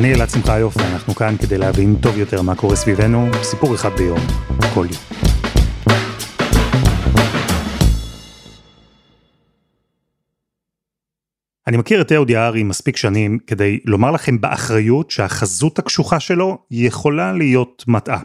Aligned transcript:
אני 0.00 0.14
אלעד 0.14 0.28
שמחיוף, 0.30 0.76
ואנחנו 0.76 1.14
כאן 1.14 1.34
כדי 1.42 1.58
להבין 1.58 1.96
טוב 2.02 2.18
יותר 2.18 2.42
מה 2.42 2.54
קורה 2.54 2.76
סביבנו, 2.76 3.28
סיפור 3.42 3.74
אחד 3.74 3.88
ביום, 3.98 4.18
כל 4.74 4.86
יום. 4.90 5.02
אני 11.66 11.76
מכיר 11.76 12.00
את 12.00 12.12
אהוד 12.12 12.30
יערי 12.30 12.62
מספיק 12.62 12.96
שנים 12.96 13.38
כדי 13.46 13.80
לומר 13.84 14.10
לכם 14.10 14.40
באחריות 14.40 15.10
שהחזות 15.10 15.78
הקשוחה 15.78 16.20
שלו 16.20 16.58
יכולה 16.70 17.32
להיות 17.32 17.84
מטעה. 17.88 18.20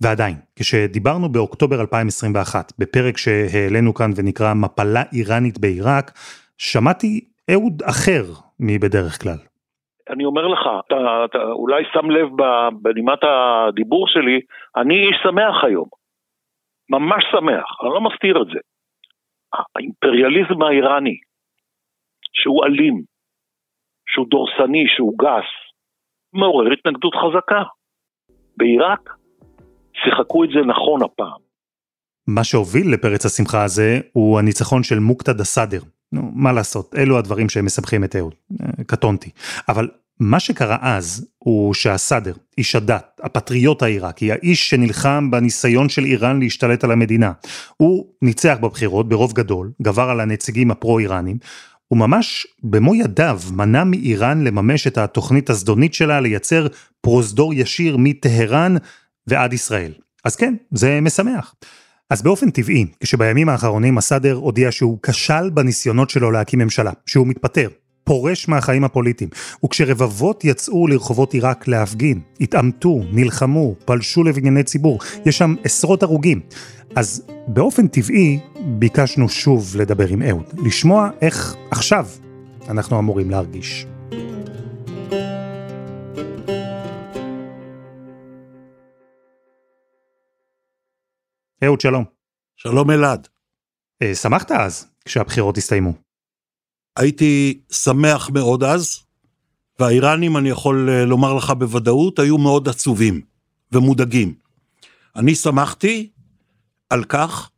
ועדיין, 0.00 0.36
כשדיברנו 0.56 1.32
באוקטובר 1.32 1.80
2021, 1.80 2.72
בפרק 2.78 3.16
שהעלינו 3.16 3.94
כאן 3.94 4.12
ונקרא 4.16 4.54
מפלה 4.54 5.02
איראנית 5.12 5.58
בעיראק, 5.58 6.12
שמעתי 6.58 7.20
אהוד 7.50 7.82
אחר 7.86 8.32
מבדרך 8.60 9.22
כלל. 9.22 9.38
אני 10.10 10.24
אומר 10.24 10.46
לך, 10.46 10.60
אתה, 10.86 11.24
אתה 11.24 11.38
אולי 11.38 11.82
שם 11.92 12.10
לב 12.10 12.28
בנימת 12.82 13.18
הדיבור 13.22 14.08
שלי, 14.08 14.40
אני 14.76 14.94
איש 14.94 15.16
שמח 15.22 15.64
היום. 15.64 15.88
ממש 16.90 17.24
שמח, 17.32 17.66
אני 17.82 17.90
לא 17.90 18.00
מסתיר 18.00 18.42
את 18.42 18.46
זה. 18.46 18.60
האימפריאליזם 19.76 20.62
האיראני, 20.62 21.16
שהוא 22.32 22.64
אלים, 22.64 23.02
שהוא 24.08 24.26
דורסני, 24.30 24.84
שהוא 24.88 25.18
גס, 25.18 25.50
מעורר 26.32 26.72
התנגדות 26.72 27.14
חזקה. 27.14 27.62
בעיראק 28.56 29.10
שיחקו 29.94 30.44
את 30.44 30.48
זה 30.48 30.60
נכון 30.66 31.02
הפעם. 31.02 31.40
מה 32.28 32.44
שהוביל 32.44 32.86
לפרץ 32.94 33.26
השמחה 33.26 33.64
הזה 33.64 34.00
הוא 34.12 34.38
הניצחון 34.38 34.82
של 34.82 34.98
מוקתד 34.98 35.40
א-סאדר. 35.40 35.95
נו, 36.12 36.30
מה 36.34 36.52
לעשות, 36.52 36.94
אלו 36.98 37.18
הדברים 37.18 37.48
שהם 37.48 37.64
מסבכים 37.64 38.04
את 38.04 38.16
אהוד. 38.16 38.34
אה, 38.62 38.84
קטונתי. 38.86 39.30
אבל 39.68 39.88
מה 40.20 40.40
שקרה 40.40 40.76
אז 40.80 41.26
הוא 41.38 41.74
שהסאדר, 41.74 42.32
איש 42.58 42.76
הדת, 42.76 43.20
הפטריוט 43.22 43.82
העיראקי, 43.82 44.32
האיש 44.32 44.70
שנלחם 44.70 45.30
בניסיון 45.30 45.88
של 45.88 46.04
איראן 46.04 46.40
להשתלט 46.40 46.84
על 46.84 46.92
המדינה, 46.92 47.32
הוא 47.76 48.06
ניצח 48.22 48.56
בבחירות 48.60 49.08
ברוב 49.08 49.32
גדול, 49.32 49.72
גבר 49.82 50.10
על 50.10 50.20
הנציגים 50.20 50.70
הפרו-איראנים, 50.70 51.36
וממש 51.90 52.46
במו 52.62 52.94
ידיו 52.94 53.40
מנע 53.52 53.84
מאיראן 53.84 54.44
לממש 54.44 54.86
את 54.86 54.98
התוכנית 54.98 55.50
הזדונית 55.50 55.94
שלה 55.94 56.20
לייצר 56.20 56.66
פרוזדור 57.00 57.54
ישיר 57.54 57.96
מטהרן 57.96 58.76
ועד 59.26 59.52
ישראל. 59.52 59.92
אז 60.24 60.36
כן, 60.36 60.54
זה 60.70 61.00
משמח. 61.00 61.54
אז 62.10 62.22
באופן 62.22 62.50
טבעי, 62.50 62.86
כשבימים 63.00 63.48
האחרונים 63.48 63.98
הסאדר 63.98 64.34
הודיע 64.34 64.72
שהוא 64.72 64.98
כשל 65.02 65.50
בניסיונות 65.50 66.10
שלו 66.10 66.30
להקים 66.30 66.58
ממשלה, 66.58 66.92
שהוא 67.06 67.26
מתפטר, 67.26 67.68
פורש 68.04 68.48
מהחיים 68.48 68.84
הפוליטיים, 68.84 69.30
וכשרבבות 69.64 70.44
יצאו 70.44 70.86
לרחובות 70.86 71.34
עיראק 71.34 71.68
להפגין, 71.68 72.20
התעמתו, 72.40 73.00
נלחמו, 73.12 73.74
פלשו 73.84 74.24
לבנייני 74.24 74.62
ציבור, 74.62 74.98
יש 75.24 75.38
שם 75.38 75.54
עשרות 75.64 76.02
הרוגים. 76.02 76.40
אז 76.94 77.22
באופן 77.48 77.86
טבעי 77.86 78.38
ביקשנו 78.78 79.28
שוב 79.28 79.76
לדבר 79.76 80.08
עם 80.08 80.22
אהוד, 80.22 80.44
לשמוע 80.64 81.10
איך 81.20 81.54
עכשיו 81.70 82.06
אנחנו 82.68 82.98
אמורים 82.98 83.30
להרגיש. 83.30 83.86
אהוד, 91.64 91.80
שלום. 91.80 92.04
שלום 92.56 92.90
אלעד. 92.90 93.28
אה, 94.02 94.14
שמחת 94.14 94.50
אז, 94.50 94.86
כשהבחירות 95.04 95.58
הסתיימו. 95.58 95.92
הייתי 96.96 97.60
שמח 97.72 98.30
מאוד 98.30 98.62
אז, 98.62 99.00
והאיראנים, 99.80 100.36
אני 100.36 100.48
יכול 100.48 100.90
אה, 100.90 101.04
לומר 101.04 101.34
לך 101.34 101.50
בוודאות, 101.50 102.18
היו 102.18 102.38
מאוד 102.38 102.68
עצובים 102.68 103.20
ומודאגים. 103.72 104.34
אני 105.16 105.34
שמחתי 105.34 106.10
על 106.90 107.04
כך 107.04 107.50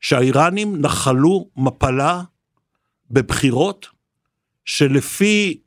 שהאיראנים 0.00 0.76
נחלו 0.76 1.50
מפלה 1.56 2.22
בבחירות 3.10 3.86
שלפי 4.64 5.60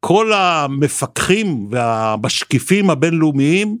כל 0.00 0.32
המפקחים 0.32 1.68
והמשקיפים 1.70 2.90
הבינלאומיים 2.90 3.78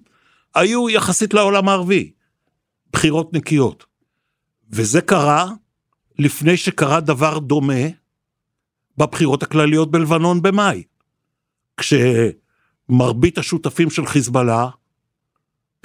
היו 0.54 0.90
יחסית 0.90 1.34
לעולם 1.34 1.68
הערבי. 1.68 2.12
בחירות 2.92 3.32
נקיות. 3.32 3.84
וזה 4.70 5.00
קרה 5.00 5.46
לפני 6.18 6.56
שקרה 6.56 7.00
דבר 7.00 7.38
דומה 7.38 7.82
בבחירות 8.96 9.42
הכלליות 9.42 9.90
בלבנון 9.90 10.42
במאי. 10.42 10.82
כשמרבית 11.76 13.38
השותפים 13.38 13.90
של 13.90 14.06
חיזבאללה 14.06 14.68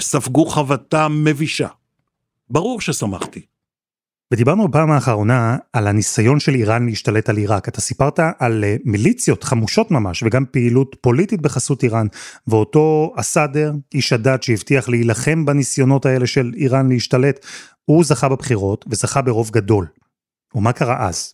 ספגו 0.02 0.46
חבטה 0.46 1.08
מבישה. 1.08 1.68
ברור 2.50 2.82
ששמחתי. 2.82 3.46
ודיברנו 4.32 4.68
בפעם 4.68 4.92
האחרונה 4.92 5.58
על 5.74 5.88
הניסיון 5.88 6.40
של 6.40 6.56
איראן 6.56 6.86
להשתלט 6.86 7.30
על 7.30 7.38
עיראק. 7.38 7.68
אתה 7.68 7.82
סיפרת 7.82 8.20
על 8.40 8.64
אה, 8.64 8.76
מיליציות 8.86 9.44
חמושות 9.44 9.92
ממש, 9.92 10.24
וגם 10.24 10.46
פעילות 10.52 10.96
פוליטית 11.02 11.42
בחסות 11.42 11.84
איראן, 11.84 12.08
ואותו 12.48 13.14
אסאדר, 13.18 13.72
איש 13.94 14.14
הדת 14.14 14.44
שהבטיח 14.44 14.90
להילחם 14.90 15.46
בניסיונות 15.46 16.06
האלה 16.06 16.28
של 16.28 16.52
איראן 16.56 16.90
להשתלט, 16.90 17.46
הוא 17.86 18.04
זכה 18.04 18.30
בבחירות 18.30 18.86
וזכה 18.90 19.22
ברוב 19.22 19.50
גדול. 19.50 19.88
ומה 20.56 20.74
קרה 20.74 21.08
אז? 21.08 21.34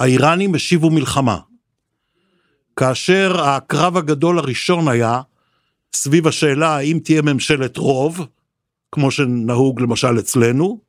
האיראנים 0.00 0.54
השיבו 0.54 0.90
מלחמה. 0.90 1.38
כאשר 2.76 3.40
הקרב 3.44 3.96
הגדול 3.96 4.38
הראשון 4.38 4.88
היה 4.88 5.20
סביב 5.94 6.26
השאלה 6.26 6.76
האם 6.76 6.98
תהיה 7.04 7.22
ממשלת 7.22 7.76
רוב, 7.76 8.26
כמו 8.92 9.10
שנהוג 9.10 9.80
למשל 9.80 10.18
אצלנו, 10.18 10.80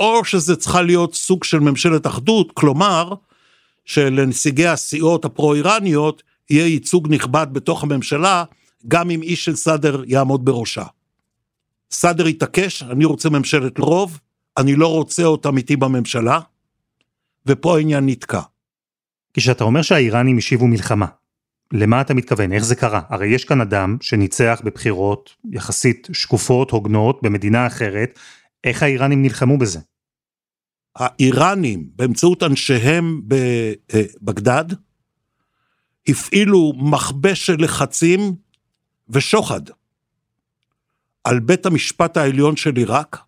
או 0.00 0.24
שזה 0.24 0.56
צריכה 0.56 0.82
להיות 0.82 1.14
סוג 1.14 1.44
של 1.44 1.60
ממשלת 1.60 2.06
אחדות, 2.06 2.52
כלומר, 2.54 3.14
שלנציגי 3.84 4.66
הסיעות 4.66 5.24
הפרו-איראניות 5.24 6.22
יהיה 6.50 6.66
ייצוג 6.66 7.14
נכבד 7.14 7.46
בתוך 7.52 7.82
הממשלה, 7.82 8.44
גם 8.88 9.10
אם 9.10 9.22
איש 9.22 9.44
של 9.44 9.56
סאדר 9.56 10.02
יעמוד 10.06 10.44
בראשה. 10.44 10.84
סאדר 11.90 12.26
התעקש, 12.26 12.82
אני 12.82 13.04
רוצה 13.04 13.30
ממשלת 13.30 13.78
רוב, 13.78 14.18
אני 14.56 14.76
לא 14.76 14.92
רוצה 14.92 15.24
אותם 15.24 15.56
איתי 15.56 15.76
בממשלה, 15.76 16.40
ופה 17.46 17.76
העניין 17.76 18.06
נתקע. 18.06 18.40
כשאתה 19.34 19.64
אומר 19.64 19.82
שהאיראנים 19.82 20.38
השיבו 20.38 20.66
מלחמה, 20.66 21.06
למה 21.72 22.00
אתה 22.00 22.14
מתכוון? 22.14 22.52
איך 22.52 22.64
זה 22.64 22.74
קרה? 22.74 23.00
הרי 23.08 23.26
יש 23.26 23.44
כאן 23.44 23.60
אדם 23.60 23.96
שניצח 24.00 24.60
בבחירות 24.64 25.30
יחסית 25.50 26.08
שקופות, 26.12 26.70
הוגנות, 26.70 27.22
במדינה 27.22 27.66
אחרת, 27.66 28.18
איך 28.64 28.82
האיראנים 28.82 29.22
נלחמו 29.22 29.58
בזה? 29.58 29.80
האיראנים, 30.96 31.90
באמצעות 31.96 32.42
אנשיהם 32.42 33.22
בבגדד, 33.24 34.64
הפעילו 36.08 36.72
מכבש 36.76 37.46
של 37.46 37.56
לחצים 37.58 38.20
ושוחד 39.08 39.60
על 41.24 41.40
בית 41.40 41.66
המשפט 41.66 42.16
העליון 42.16 42.56
של 42.56 42.76
עיראק, 42.76 43.18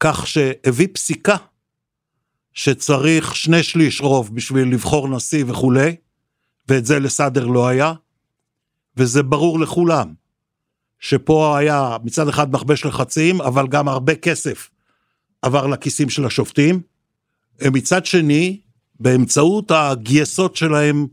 כך 0.00 0.26
שהביא 0.26 0.88
פסיקה 0.92 1.36
שצריך 2.52 3.36
שני 3.36 3.62
שליש 3.62 4.00
רוב 4.00 4.34
בשביל 4.34 4.72
לבחור 4.72 5.08
נשיא 5.08 5.44
וכולי, 5.48 5.96
ואת 6.68 6.86
זה 6.86 6.98
לסאדר 6.98 7.46
לא 7.46 7.68
היה, 7.68 7.92
וזה 8.96 9.22
ברור 9.22 9.60
לכולם. 9.60 10.14
שפה 11.00 11.58
היה 11.58 11.96
מצד 12.04 12.28
אחד 12.28 12.52
מכבש 12.52 12.84
לחצים, 12.84 13.40
אבל 13.40 13.66
גם 13.66 13.88
הרבה 13.88 14.14
כסף 14.14 14.70
עבר 15.42 15.66
לכיסים 15.66 16.10
של 16.10 16.24
השופטים. 16.24 16.80
מצד 17.72 18.06
שני, 18.06 18.60
באמצעות 19.00 19.70
הגייסות 19.70 20.56
שלהם, 20.56 21.06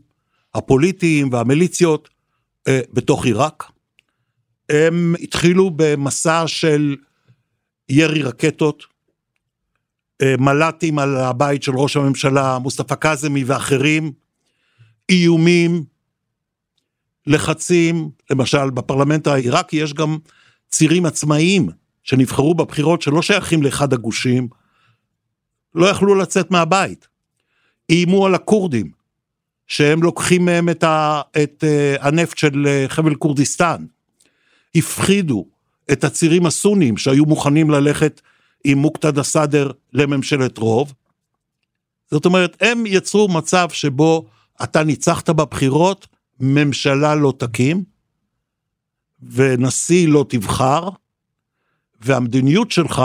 הפוליטיים 0.54 1.32
והמיליציות, 1.32 2.08
אה, 2.68 2.80
בתוך 2.92 3.24
עיראק, 3.24 3.64
הם 4.68 5.14
התחילו 5.20 5.70
במסע 5.76 6.44
של 6.46 6.96
ירי 7.88 8.22
רקטות, 8.22 8.84
אה, 10.22 10.34
מל"טים 10.38 10.98
על 10.98 11.16
הבית 11.16 11.62
של 11.62 11.72
ראש 11.74 11.96
הממשלה, 11.96 12.58
מוסטפא 12.58 12.94
קאזמי 12.94 13.44
ואחרים, 13.44 14.12
איומים, 15.08 15.84
לחצים, 17.26 18.10
למשל 18.30 18.70
בפרלמנט 18.70 19.26
העיראקי 19.26 19.76
יש 19.76 19.94
גם 19.94 20.18
צירים 20.70 21.06
עצמאיים 21.06 21.68
שנבחרו 22.02 22.54
בבחירות 22.54 23.02
שלא 23.02 23.22
שייכים 23.22 23.62
לאחד 23.62 23.92
הגושים, 23.92 24.48
לא 25.74 25.86
יכלו 25.86 26.14
לצאת 26.14 26.50
מהבית. 26.50 27.08
איימו 27.90 28.26
על 28.26 28.34
הכורדים, 28.34 28.90
שהם 29.66 30.02
לוקחים 30.02 30.44
מהם 30.44 30.68
את, 30.68 30.84
ה, 30.84 31.22
את 31.42 31.64
uh, 31.64 32.02
הנפט 32.06 32.38
של 32.38 32.66
uh, 32.66 32.88
חבל 32.88 33.14
כורדיסטן. 33.14 33.84
הפחידו 34.74 35.46
את 35.92 36.04
הצירים 36.04 36.46
הסונים 36.46 36.96
שהיו 36.96 37.24
מוכנים 37.24 37.70
ללכת 37.70 38.20
עם 38.64 38.78
מוקתד 38.78 39.18
א-סאדר 39.18 39.70
לממשלת 39.92 40.58
רוב. 40.58 40.92
זאת 42.10 42.24
אומרת, 42.24 42.56
הם 42.60 42.84
יצרו 42.86 43.28
מצב 43.28 43.68
שבו 43.72 44.26
אתה 44.62 44.84
ניצחת 44.84 45.30
בבחירות, 45.30 46.06
ממשלה 46.40 47.14
לא 47.14 47.32
תקים, 47.38 47.84
ונשיא 49.22 50.08
לא 50.08 50.26
תבחר, 50.28 50.88
והמדיניות 52.00 52.70
שלך 52.70 53.02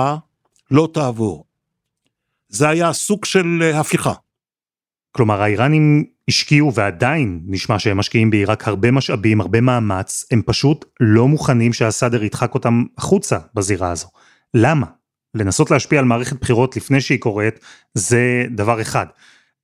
לא 0.71 0.89
תעבור. 0.93 1.45
זה 2.49 2.69
היה 2.69 2.93
סוג 2.93 3.25
של 3.25 3.59
אה, 3.61 3.79
הפיכה. 3.79 4.13
כלומר, 5.11 5.41
האיראנים 5.41 6.05
השקיעו 6.27 6.73
ועדיין 6.73 7.41
נשמע 7.45 7.79
שהם 7.79 7.97
משקיעים 7.97 8.29
בעיראק 8.29 8.67
הרבה 8.67 8.91
משאבים, 8.91 9.41
הרבה 9.41 9.61
מאמץ, 9.61 10.25
הם 10.31 10.41
פשוט 10.45 10.85
לא 10.99 11.27
מוכנים 11.27 11.73
שהסאדר 11.73 12.23
ידחק 12.23 12.53
אותם 12.53 12.83
החוצה 12.97 13.37
בזירה 13.53 13.91
הזו. 13.91 14.07
למה? 14.53 14.85
לנסות 15.35 15.71
להשפיע 15.71 15.99
על 15.99 16.05
מערכת 16.05 16.39
בחירות 16.41 16.77
לפני 16.77 17.01
שהיא 17.01 17.19
קורית, 17.19 17.59
זה 17.93 18.45
דבר 18.55 18.81
אחד. 18.81 19.05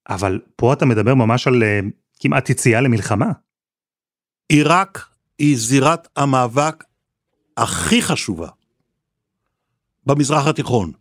אבל 0.09 0.39
פה 0.55 0.73
אתה 0.73 0.85
מדבר 0.85 1.15
ממש 1.15 1.47
על 1.47 1.63
uh, 1.63 1.85
כמעט 2.19 2.49
יציאה 2.49 2.81
למלחמה. 2.81 3.31
עיראק 4.49 5.07
היא 5.39 5.57
זירת 5.57 6.07
המאבק 6.15 6.83
הכי 7.57 8.01
חשובה 8.01 8.49
במזרח 10.05 10.47
התיכון. 10.47 10.91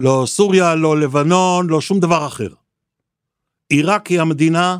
לא 0.00 0.24
סוריה, 0.26 0.74
לא 0.74 1.00
לבנון, 1.00 1.66
לא 1.70 1.80
שום 1.80 2.00
דבר 2.00 2.26
אחר. 2.26 2.48
עיראק 3.68 4.06
היא 4.06 4.20
המדינה 4.20 4.78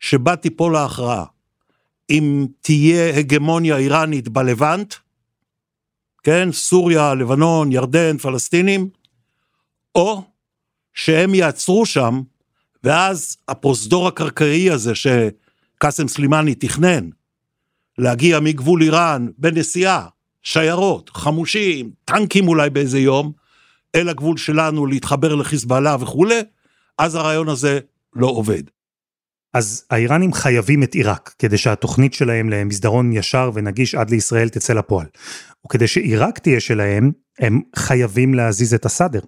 שבה 0.00 0.36
תיפול 0.36 0.76
ההכרעה. 0.76 1.24
אם 2.10 2.46
תהיה 2.60 3.18
הגמוניה 3.18 3.76
איראנית 3.76 4.28
בלבנט, 4.28 4.94
כן, 6.22 6.52
סוריה, 6.52 7.14
לבנון, 7.14 7.72
ירדן, 7.72 8.18
פלסטינים, 8.18 8.88
או 9.94 10.22
שהם 10.94 11.34
יעצרו 11.34 11.86
שם, 11.86 12.20
ואז 12.84 13.36
הפרוזדור 13.48 14.08
הקרקעי 14.08 14.70
הזה 14.70 14.94
שקאסם 15.82 16.08
סלימני 16.08 16.54
תכנן, 16.54 17.08
להגיע 17.98 18.40
מגבול 18.40 18.82
איראן 18.82 19.26
בנסיעה, 19.38 20.06
שיירות, 20.42 21.10
חמושים, 21.10 21.90
טנקים 22.04 22.48
אולי 22.48 22.70
באיזה 22.70 22.98
יום, 22.98 23.32
אל 23.94 24.08
הגבול 24.08 24.36
שלנו 24.36 24.86
להתחבר 24.86 25.34
לחיזבאללה 25.34 25.96
וכולי, 26.00 26.40
אז 26.98 27.14
הרעיון 27.14 27.48
הזה 27.48 27.78
לא 28.14 28.26
עובד. 28.26 28.62
אז 29.54 29.84
האיראנים 29.90 30.32
חייבים 30.32 30.82
את 30.82 30.94
עיראק, 30.94 31.34
כדי 31.38 31.58
שהתוכנית 31.58 32.14
שלהם 32.14 32.50
למסדרון 32.50 33.12
ישר 33.12 33.50
ונגיש 33.54 33.94
עד 33.94 34.10
לישראל 34.10 34.48
תצא 34.48 34.72
לפועל. 34.72 35.06
וכדי 35.66 35.86
שעיראק 35.86 36.38
תהיה 36.38 36.60
שלהם, 36.60 37.12
הם 37.38 37.60
חייבים 37.76 38.34
להזיז 38.34 38.74
את 38.74 38.86
הסאדר. 38.86 39.20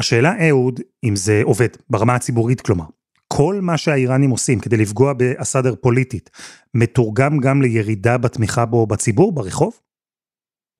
השאלה, 0.00 0.48
אהוד, 0.48 0.80
אם 1.04 1.16
זה 1.16 1.40
עובד, 1.44 1.68
ברמה 1.90 2.14
הציבורית 2.14 2.60
כלומר. 2.60 2.86
כל 3.28 3.58
מה 3.62 3.78
שהאיראנים 3.78 4.30
עושים 4.30 4.60
כדי 4.60 4.76
לפגוע 4.76 5.12
באסאדר 5.12 5.74
פוליטית, 5.80 6.30
מתורגם 6.74 7.38
גם 7.38 7.62
לירידה 7.62 8.18
בתמיכה 8.18 8.66
בו 8.66 8.86
בציבור, 8.86 9.32
ברחוב? 9.32 9.80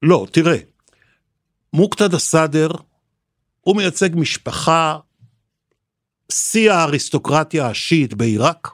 לא, 0.02 0.26
תראה, 0.32 0.58
מוקתד 1.72 2.14
א-סאדר, 2.14 2.70
הוא 3.60 3.76
מייצג 3.76 4.10
משפחה 4.14 4.98
שיא 6.32 6.72
האריסטוקרטיה 6.72 7.66
השיעית 7.66 8.14
בעיראק, 8.14 8.68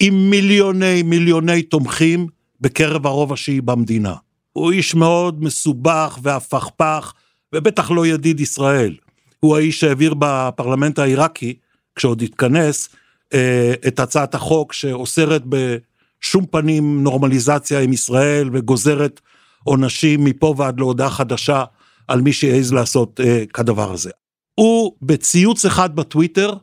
עם 0.00 0.30
מיליוני 0.30 1.02
מיליוני 1.02 1.62
תומכים 1.62 2.26
בקרב 2.60 3.06
הרוב 3.06 3.32
השיעי 3.32 3.60
במדינה. 3.60 4.14
הוא 4.52 4.72
איש 4.72 4.94
מאוד 4.94 5.44
מסובך 5.44 6.18
והפכפך, 6.22 7.12
ובטח 7.52 7.90
לא 7.90 8.06
ידיד 8.06 8.40
ישראל. 8.40 8.96
הוא 9.40 9.56
האיש 9.56 9.80
שהעביר 9.80 10.14
בפרלמנט 10.18 10.98
העיראקי, 10.98 11.58
כשעוד 11.96 12.22
התכנס, 12.22 12.88
אה, 13.34 13.74
את 13.86 14.00
הצעת 14.00 14.34
החוק 14.34 14.72
שאוסרת 14.72 15.42
בשום 15.48 16.46
פנים 16.46 17.02
נורמליזציה 17.02 17.80
עם 17.80 17.92
ישראל 17.92 18.50
וגוזרת 18.52 19.20
עונשים 19.64 20.24
מפה 20.24 20.54
ועד 20.56 20.78
להודעה 20.78 21.10
חדשה 21.10 21.64
על 22.08 22.20
מי 22.20 22.32
שיעז 22.32 22.72
לעשות 22.72 23.20
אה, 23.20 23.44
כדבר 23.54 23.92
הזה. 23.92 24.10
הוא 24.54 24.92
בציוץ 25.02 25.64
אחד 25.64 25.96
בטוויטר 25.96 26.54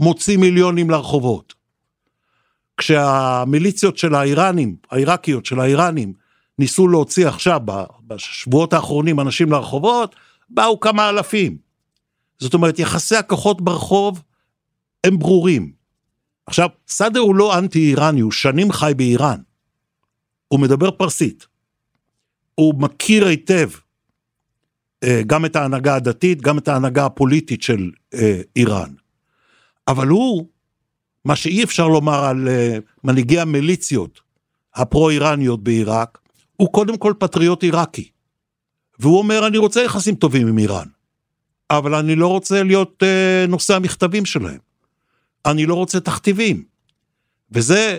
מוציא 0.00 0.36
מיליונים 0.36 0.90
לרחובות. 0.90 1.54
כשהמיליציות 2.76 3.98
של 3.98 4.14
האיראנים, 4.14 4.76
העיראקיות 4.90 5.46
של 5.46 5.60
האיראנים, 5.60 6.12
ניסו 6.58 6.88
להוציא 6.88 7.28
עכשיו, 7.28 7.60
בשבועות 8.06 8.72
האחרונים, 8.72 9.20
אנשים 9.20 9.52
לרחובות, 9.52 10.16
באו 10.50 10.80
כמה 10.80 11.08
אלפים. 11.08 11.56
זאת 12.38 12.54
אומרת, 12.54 12.78
יחסי 12.78 13.16
הכוחות 13.16 13.60
ברחוב 13.60 14.22
הם 15.04 15.18
ברורים. 15.18 15.72
עכשיו, 16.46 16.68
סאדר 16.88 17.20
הוא 17.20 17.34
לא 17.34 17.58
אנטי-איראני, 17.58 18.20
הוא 18.20 18.32
שנים 18.32 18.72
חי 18.72 18.92
באיראן. 18.96 19.40
הוא 20.48 20.60
מדבר 20.60 20.90
פרסית. 20.90 21.46
הוא 22.54 22.74
מכיר 22.78 23.26
היטב 23.26 23.68
אה, 25.04 25.22
גם 25.26 25.44
את 25.44 25.56
ההנהגה 25.56 25.94
הדתית, 25.94 26.42
גם 26.42 26.58
את 26.58 26.68
ההנהגה 26.68 27.06
הפוליטית 27.06 27.62
של 27.62 27.90
אה, 28.14 28.40
איראן. 28.56 28.90
אבל 29.88 30.08
הוא, 30.08 30.46
מה 31.24 31.36
שאי 31.36 31.64
אפשר 31.64 31.88
לומר 31.88 32.24
על 32.24 32.48
אה, 32.48 32.78
מנהיגי 33.04 33.40
המיליציות 33.40 34.20
הפרו-איראניות 34.74 35.64
בעיראק, 35.64 36.18
הוא 36.56 36.72
קודם 36.72 36.96
כל 36.96 37.14
פטריוט 37.18 37.62
עיראקי. 37.62 38.08
והוא 38.98 39.18
אומר, 39.18 39.46
אני 39.46 39.58
רוצה 39.58 39.82
יחסים 39.82 40.14
טובים 40.14 40.48
עם 40.48 40.58
איראן, 40.58 40.86
אבל 41.70 41.94
אני 41.94 42.16
לא 42.16 42.26
רוצה 42.26 42.62
להיות 42.62 43.02
נושא 43.48 43.76
המכתבים 43.76 44.24
שלהם. 44.24 44.67
אני 45.46 45.66
לא 45.66 45.74
רוצה 45.74 46.00
תכתיבים. 46.00 46.62
וזה, 47.52 47.98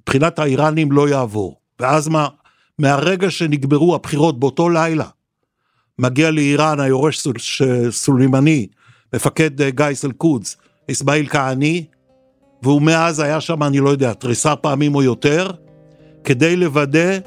מבחינת 0.00 0.38
האיראנים 0.38 0.92
לא 0.92 1.08
יעבור. 1.08 1.60
ואז 1.80 2.08
מה, 2.08 2.28
מהרגע 2.78 3.30
שנגמרו 3.30 3.94
הבחירות 3.94 4.40
באותו 4.40 4.68
לילה, 4.68 5.08
מגיע 5.98 6.30
לאיראן 6.30 6.80
היורש 6.80 7.26
סולימני, 7.90 8.66
מפקד 9.14 9.62
אה, 9.62 9.70
גיס 9.70 10.04
אל-קודס, 10.04 10.56
אסמאעיל 10.90 11.28
כעני, 11.28 11.84
והוא 12.62 12.82
מאז 12.82 13.20
היה 13.20 13.40
שם, 13.40 13.62
אני 13.62 13.78
לא 13.78 13.90
יודע, 13.90 14.12
תריסר 14.12 14.54
פעמים 14.60 14.94
או 14.94 15.02
יותר, 15.02 15.50
כדי 16.24 16.56
לוודא 16.56 17.18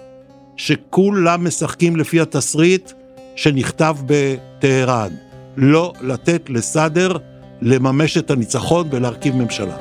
שכולם 0.57 1.47
משחקים 1.47 1.95
לפי 1.95 2.21
התסריט 2.21 2.91
שנכתב 3.35 3.97
בטהרן. 4.05 5.12
לא 5.57 5.93
לתת 6.01 6.50
לסאדר 6.50 7.17
לממש 7.61 8.17
את 8.17 8.31
הניצחון 8.31 8.87
ולהרכיב 8.91 9.35
ממשלה. 9.35 9.77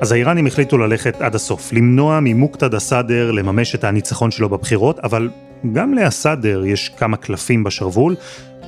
אז 0.00 0.12
האיראנים 0.12 0.46
החליטו 0.46 0.78
ללכת 0.78 1.20
עד 1.20 1.34
הסוף, 1.34 1.72
למנוע 1.72 2.18
ממוקתד 2.22 2.74
א-סאדר 2.74 3.30
לממש 3.30 3.74
את 3.74 3.84
הניצחון 3.84 4.30
שלו 4.30 4.48
בבחירות, 4.48 4.98
אבל 4.98 5.30
גם 5.72 5.94
לאסאדר 5.94 6.64
יש 6.66 6.88
כמה 6.88 7.16
קלפים 7.16 7.64
בשרוול, 7.64 8.16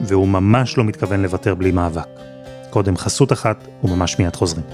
והוא 0.00 0.28
ממש 0.28 0.78
לא 0.78 0.84
מתכוון 0.84 1.22
לוותר 1.22 1.54
בלי 1.54 1.72
מאבק. 1.72 2.08
קודם 2.70 2.96
חסות 2.96 3.32
אחת, 3.32 3.56
וממש 3.84 4.18
מיד 4.18 4.36
חוזרים. 4.36 4.64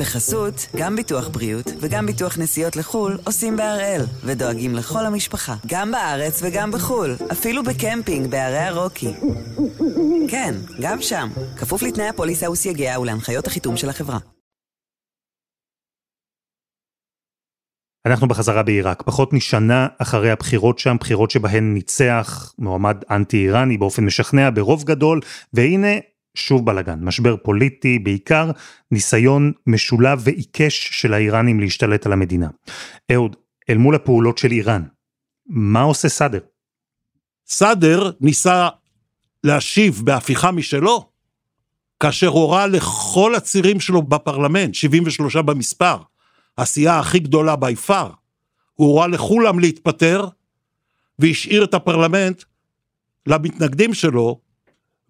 בחסות, 0.00 0.66
גם 0.76 0.96
ביטוח 0.96 1.28
בריאות 1.28 1.66
וגם 1.80 2.06
ביטוח 2.06 2.38
נסיעות 2.38 2.76
לחו"ל 2.76 3.18
עושים 3.26 3.56
בהראל, 3.56 4.02
ודואגים 4.24 4.74
לכל 4.74 5.06
המשפחה, 5.06 5.54
גם 5.66 5.92
בארץ 5.92 6.40
וגם 6.42 6.70
בחו"ל, 6.70 7.16
אפילו 7.32 7.62
בקמפינג 7.62 8.30
בערי 8.30 8.58
הרוקי. 8.58 9.12
כן, 10.28 10.54
גם 10.80 11.02
שם, 11.02 11.28
כפוף 11.56 11.82
לתנאי 11.82 12.08
הפוליסה 12.08 12.50
וסייגיה 12.50 13.00
ולהנחיות 13.00 13.46
החיתום 13.46 13.76
של 13.76 13.88
החברה. 13.88 14.18
אנחנו 18.06 18.28
בחזרה 18.28 18.62
בעיראק, 18.62 19.02
פחות 19.02 19.32
משנה 19.32 19.86
אחרי 19.98 20.30
הבחירות 20.30 20.78
שם, 20.78 20.96
בחירות 21.00 21.30
שבהן 21.30 21.74
ניצח 21.74 22.52
מועמד 22.58 22.96
אנטי-איראני 23.10 23.78
באופן 23.78 24.04
משכנע 24.04 24.50
ברוב 24.54 24.84
גדול, 24.84 25.20
והנה 25.52 25.96
שוב 26.40 26.66
בלאגן, 26.66 26.98
משבר 27.02 27.36
פוליטי, 27.36 27.98
בעיקר 27.98 28.50
ניסיון 28.90 29.52
משולב 29.66 30.20
ועיקש 30.24 30.88
של 30.92 31.14
האיראנים 31.14 31.60
להשתלט 31.60 32.06
על 32.06 32.12
המדינה. 32.12 32.48
אהוד, 33.12 33.36
אל 33.70 33.76
מול 33.76 33.94
הפעולות 33.94 34.38
של 34.38 34.50
איראן, 34.50 34.82
מה 35.46 35.80
עושה 35.80 36.08
סאדר? 36.08 36.40
סאדר 37.46 38.10
ניסה 38.20 38.68
להשיב 39.44 40.02
בהפיכה 40.04 40.50
משלו, 40.50 41.10
כאשר 42.00 42.26
הורה 42.26 42.66
לכל 42.66 43.34
הצירים 43.34 43.80
שלו 43.80 44.02
בפרלמנט, 44.02 44.74
73 44.74 45.36
במספר, 45.36 45.96
הסיעה 46.58 46.98
הכי 46.98 47.18
גדולה 47.18 47.56
בי 47.56 47.76
פאר, 47.76 48.10
הוא 48.74 48.88
הורה 48.88 49.06
לכולם 49.06 49.58
להתפטר, 49.58 50.28
והשאיר 51.18 51.64
את 51.64 51.74
הפרלמנט 51.74 52.42
למתנגדים 53.26 53.94
שלו, 53.94 54.40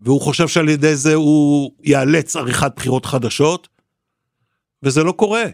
והוא 0.01 0.21
חושב 0.21 0.49
שעל 0.49 0.69
ידי 0.69 0.97
זה 0.97 1.15
הוא 1.15 1.73
יאלץ 1.83 2.37
עריכת 2.37 2.73
בחירות 2.77 3.07
חדשות, 3.07 3.69
וזה 4.83 5.05
לא 5.05 5.13
קורה, 5.13 5.45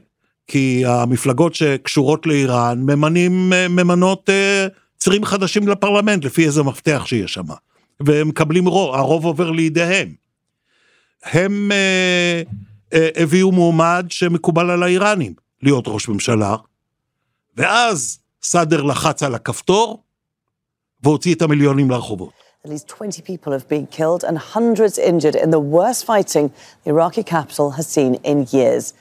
כי 0.47 0.83
המפלגות 0.87 1.55
שקשורות 1.55 2.27
לאיראן 2.27 2.83
ממנים, 2.83 3.53
ממנות 3.71 4.29
uh, 4.29 4.73
צירים 4.99 5.25
חדשים 5.25 5.69
לפרלמנט, 5.69 6.25
לפי 6.25 6.47
איזה 6.47 6.63
מפתח 6.63 7.03
שיש 7.07 7.35
שם, 7.35 7.45
והם 8.01 8.29
מקבלים 8.29 8.69
רוב, 8.69 8.95
הרוב 8.95 9.25
עובר 9.25 9.51
לידיהם. 9.51 10.15
הם 11.23 11.71
uh, 11.73 12.49
uh, 12.95 13.23
הביאו 13.23 13.53
מועמד 13.53 14.07
שמקובל 14.11 14.71
על 14.71 14.83
האיראנים 14.83 15.35
להיות 15.63 15.85
ראש 15.89 16.09
ממשלה, 16.09 16.57
ואז 17.57 18.19
סאדר 18.43 18.83
לחץ 18.83 19.23
על 19.23 19.35
הכפתור, 19.35 20.03
והוציא 21.03 21.35
את 21.35 21.43
המיליונים 21.43 21.91
לרחובות. 21.91 22.46
At 22.66 22.70
least 22.70 22.88
20 22.88 23.24
people 23.24 23.54
have 23.54 23.68
been 23.68 23.88
killed 23.88 24.24
and 24.24 24.38
hundreds 24.38 25.00
injured 25.00 25.36
in 25.36 25.50
the 25.50 25.60
worst 25.60 26.06
fighting 26.06 26.52
the 26.84 26.92
Iraqi 26.92 27.24
capital 27.24 27.72
has 27.72 27.88
seen 27.88 28.16
in 28.24 28.46
years. 28.54 28.94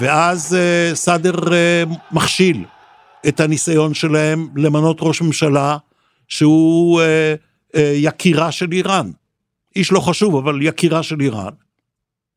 ואז 0.00 0.56
uh, 0.56 0.94
סאדר 0.94 1.34
uh, 1.34 1.96
מכשיל 2.10 2.64
את 3.28 3.40
הניסיון 3.40 3.94
שלהם 3.94 4.48
למנות 4.56 4.96
ראש 5.00 5.22
ממשלה 5.22 5.76
שהוא 6.28 7.00
uh, 7.00 7.74
uh, 7.76 7.78
יקירה 7.94 8.52
של 8.52 8.72
איראן. 8.72 9.10
איש 9.76 9.92
לא 9.92 10.00
חשוב, 10.00 10.36
אבל 10.36 10.62
יקירה 10.62 11.02
של 11.02 11.20
איראן. 11.20 11.52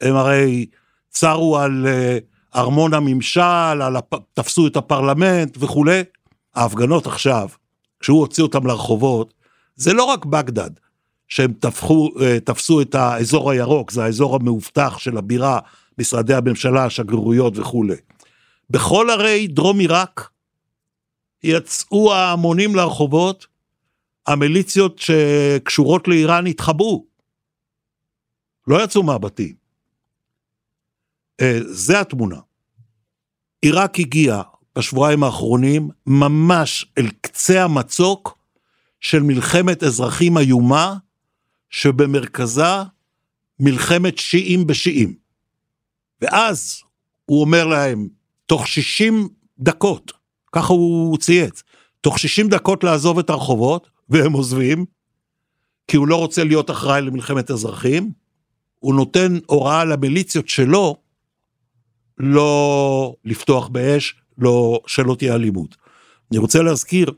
הם 0.02 0.16
הרי 0.16 0.66
צרו 1.10 1.58
על 1.58 1.86
uh, 1.86 2.24
ארמון 2.55 2.95
הממשל, 2.95 3.41
על 3.83 3.97
הפ... 3.97 4.15
תפסו 4.35 4.67
את 4.67 4.77
הפרלמנט 4.77 5.57
וכולי. 5.61 6.03
ההפגנות 6.55 7.07
עכשיו, 7.07 7.49
כשהוא 8.01 8.21
הוציא 8.21 8.43
אותם 8.43 8.67
לרחובות, 8.67 9.35
זה 9.77 9.93
לא 9.93 10.05
רק 10.05 10.25
בגדד, 10.25 10.71
שהם 11.29 11.53
תפחו, 11.53 12.11
uh, 12.17 12.21
תפסו 12.45 12.81
את 12.81 12.95
האזור 12.95 13.51
הירוק, 13.51 13.91
זה 13.91 14.05
האזור 14.05 14.37
המאובטח 14.37 14.99
של 14.99 15.19
הבירה, 15.19 15.59
משרדי 15.99 16.35
הממשלה, 16.35 16.85
השגרירויות 16.85 17.59
וכולי. 17.59 17.97
בכל 18.71 19.11
ערי 19.11 19.47
דרום 19.47 19.79
עיראק 19.79 20.31
יצאו 21.43 22.15
ההמונים 22.15 22.75
לרחובות, 22.75 23.47
המיליציות 24.27 24.99
שקשורות 24.99 26.09
לאיראן 26.09 26.47
התחבאו. 26.47 27.05
לא 28.67 28.85
יצאו 28.85 29.03
מהבתים. 29.03 29.68
אה, 31.41 31.59
זה 31.63 32.01
התמונה. 32.01 32.37
עיראק 33.63 34.01
הגיע 34.01 34.43
בשבועיים 34.79 35.23
האחרונים 35.25 35.89
ממש 36.07 36.87
אל 36.99 37.09
קצה 37.21 37.65
המצוק 37.65 38.39
של 39.01 39.23
מלחמת 39.23 39.83
אזרחים 39.83 40.39
איומה, 40.39 40.97
שבמרכזה 41.71 42.83
מלחמת 43.61 44.19
שיעים 44.19 44.67
בשיעים. 44.67 45.15
ואז 46.21 46.83
הוא 47.25 47.41
אומר 47.41 47.67
להם, 47.67 48.09
תוך 48.47 48.69
60 48.69 49.29
דקות, 49.59 50.13
ככה 50.53 50.73
הוא 50.73 51.19
צייץ, 51.19 51.63
תוך 52.01 52.19
60 52.19 52.49
דקות 52.49 52.85
לעזוב 52.85 53.19
את 53.19 53.31
הרחובות, 53.31 53.91
והם 54.09 54.33
עוזבים, 54.33 54.85
כי 55.89 55.97
הוא 55.97 56.09
לא 56.09 56.17
רוצה 56.17 56.45
להיות 56.45 56.71
אחראי 56.71 57.03
למלחמת 57.03 57.51
אזרחים, 57.51 58.13
הוא 58.79 58.95
נותן 58.95 59.39
הוראה 59.47 59.85
למיליציות 59.85 60.49
שלו 60.49 60.97
לא 62.19 63.15
לפתוח 63.25 63.69
באש, 63.69 64.15
לא, 64.39 64.81
שלא 64.87 65.15
תהיה 65.19 65.35
אלימות. 65.35 65.77
אני 66.31 66.39
רוצה 66.39 66.63
להזכיר, 66.63 67.11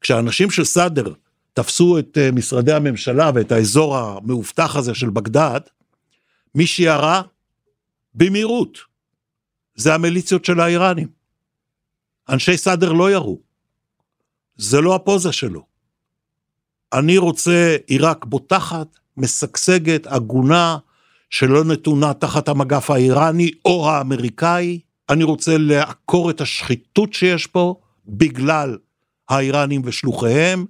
כשהאנשים 0.00 0.50
של 0.50 0.64
סאדר 0.64 1.12
תפסו 1.54 1.98
את 1.98 2.18
אה, 2.18 2.30
משרדי 2.32 2.72
הממשלה 2.72 3.30
ואת 3.34 3.52
האזור 3.52 3.96
המאובטח 3.96 4.76
הזה 4.76 4.94
של 4.94 5.10
בגדד, 5.10 5.60
מי 6.54 6.66
שירה 6.66 7.22
במהירות 8.14 8.78
זה 9.74 9.94
המיליציות 9.94 10.44
של 10.44 10.60
האיראנים. 10.60 11.08
אנשי 12.28 12.56
סאדר 12.56 12.92
לא 12.92 13.10
ירו. 13.12 13.40
זה 14.56 14.80
לא 14.80 14.94
הפוזה 14.94 15.32
שלו. 15.32 15.66
אני 16.92 17.18
רוצה 17.18 17.76
עיראק 17.86 18.24
בוטחת, 18.24 18.98
משגשגת, 19.16 20.06
הגונה, 20.06 20.78
שלא 21.32 21.64
נתונה 21.64 22.14
תחת 22.14 22.48
המגף 22.48 22.90
האיראני 22.90 23.50
או 23.64 23.90
האמריקאי. 23.90 24.80
אני 25.10 25.24
רוצה 25.24 25.58
לעקור 25.58 26.30
את 26.30 26.40
השחיתות 26.40 27.12
שיש 27.12 27.46
פה 27.46 27.80
בגלל 28.06 28.78
האיראנים 29.28 29.82
ושלוחיהם. 29.84 30.66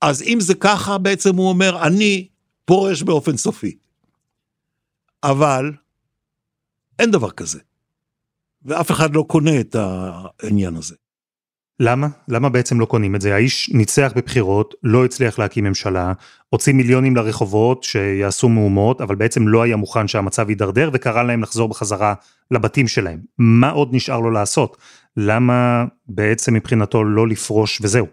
אז 0.00 0.22
אם 0.22 0.38
זה 0.40 0.54
ככה, 0.54 0.98
בעצם 0.98 1.36
הוא 1.36 1.48
אומר, 1.48 1.86
אני 1.86 2.28
פורש 2.64 3.02
באופן 3.02 3.36
סופי. 3.36 3.76
אבל 5.22 5.72
אין 6.98 7.10
דבר 7.10 7.30
כזה. 7.30 7.58
ואף 8.62 8.90
אחד 8.90 9.14
לא 9.14 9.24
קונה 9.28 9.60
את 9.60 9.76
העניין 9.78 10.76
הזה. 10.76 10.94
למה? 11.80 12.08
למה 12.28 12.48
בעצם 12.48 12.80
לא 12.80 12.86
קונים 12.86 13.14
את 13.14 13.20
זה? 13.20 13.34
האיש 13.34 13.70
ניצח 13.74 14.12
בבחירות, 14.16 14.74
לא 14.82 15.04
הצליח 15.04 15.38
להקים 15.38 15.64
ממשלה, 15.64 16.12
הוציא 16.48 16.72
מיליונים 16.72 17.16
לרחובות 17.16 17.82
שיעשו 17.84 18.48
מהומות, 18.48 19.00
אבל 19.00 19.14
בעצם 19.14 19.48
לא 19.48 19.62
היה 19.62 19.76
מוכן 19.76 20.08
שהמצב 20.08 20.48
יידרדר 20.48 20.90
וקרא 20.92 21.22
להם 21.22 21.42
לחזור 21.42 21.68
בחזרה 21.68 22.14
לבתים 22.50 22.88
שלהם. 22.88 23.20
מה 23.38 23.70
עוד 23.70 23.88
נשאר 23.92 24.20
לו 24.20 24.30
לעשות? 24.30 24.76
למה 25.16 25.84
בעצם 26.08 26.54
מבחינתו 26.54 27.04
לא 27.04 27.28
לפרוש 27.28 27.80
וזהו? 27.82 28.06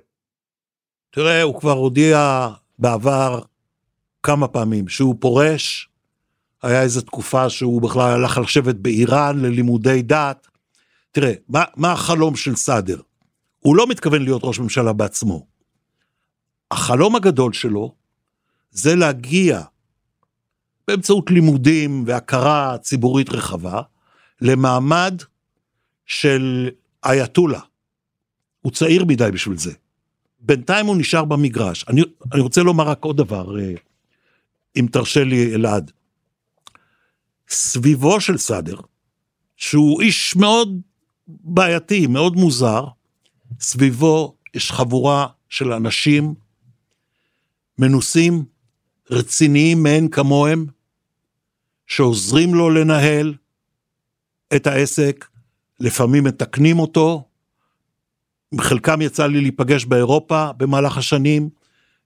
תראה, 1.12 1.42
הוא 1.42 1.60
כבר 1.60 1.72
הודיע 1.72 2.48
בעבר 2.80 3.42
כמה 4.24 4.48
פעמים 4.48 4.88
שהוא 4.88 5.16
פורש, 5.20 5.90
היה 6.64 6.82
איזו 6.82 7.02
תקופה 7.02 7.50
שהוא 7.50 7.82
בכלל 7.82 8.12
הלך 8.12 8.38
לשבת 8.38 8.76
באיראן 8.76 9.40
ללימודי 9.40 10.02
דת. 10.02 10.48
תראה, 11.12 11.34
מה, 11.50 11.64
מה 11.76 11.92
החלום 11.92 12.36
של 12.36 12.56
סאדר? 12.56 13.00
הוא 13.64 13.76
לא 13.76 13.88
מתכוון 13.88 14.22
להיות 14.22 14.42
ראש 14.44 14.60
ממשלה 14.60 14.94
בעצמו. 14.94 15.46
החלום 16.72 17.16
הגדול 17.16 17.54
שלו 17.54 17.96
זה 18.72 18.96
להגיע 18.96 19.62
באמצעות 20.88 21.32
לימודים 21.32 22.04
והכרה 22.08 22.78
ציבורית 22.78 23.30
רחבה 23.30 23.82
למעמד 24.42 25.22
של 26.06 26.70
אייתולה. 27.06 27.60
הוא 28.62 28.72
צעיר 28.72 29.06
מדי 29.06 29.30
בשביל 29.34 29.58
זה. 29.58 29.74
בינתיים 30.40 30.86
הוא 30.86 30.96
נשאר 30.98 31.26
במגרש. 31.26 31.86
אני, 31.88 32.02
אני 32.34 32.42
רוצה 32.42 32.64
לומר 32.64 32.84
רק 32.84 33.04
עוד 33.04 33.18
דבר, 33.18 33.60
אה, 33.60 33.74
אם 34.76 34.88
תרשה 34.92 35.24
לי 35.24 35.56
אלעד. 35.56 35.92
סביבו 37.50 38.22
של 38.22 38.38
סאדר, 38.38 38.78
שהוא 39.58 40.02
איש 40.02 40.36
מאוד 40.36 40.82
בעייתי, 41.28 42.08
מאוד 42.08 42.36
מוזר, 42.36 42.86
סביבו 43.60 44.36
יש 44.54 44.72
חבורה 44.72 45.28
של 45.50 45.74
אנשים 45.74 46.34
מנוסים, 47.78 48.46
רציניים 49.10 49.84
מאין 49.84 50.10
כמוהם, 50.10 50.66
שעוזרים 51.88 52.56
לו 52.56 52.70
לנהל 52.70 53.34
את 54.56 54.68
העסק, 54.68 55.26
לפעמים 55.80 56.24
מתקנים 56.24 56.80
אותו, 56.80 57.24
חלקם 58.62 59.02
יצא 59.02 59.28
לי 59.28 59.42
להיפגש 59.42 59.86
באירופה 59.86 60.52
במהלך 60.52 60.98
השנים, 60.98 61.50